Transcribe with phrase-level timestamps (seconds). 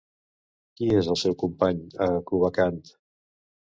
[0.79, 2.81] Qui és el seu company a Cubacant?